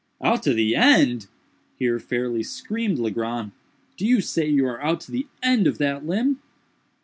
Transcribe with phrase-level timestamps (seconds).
[0.19, 1.27] "Out to the end!"
[1.77, 3.51] here fairly screamed Legrand,
[3.97, 6.39] "do you say you are out to the end of that limb?"